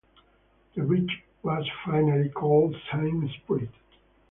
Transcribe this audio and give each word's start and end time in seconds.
The 0.73 0.81
bridge 0.81 1.21
was 1.43 1.63
finally 1.85 2.29
called 2.29 2.75
Saint-Esprit. 2.91 3.69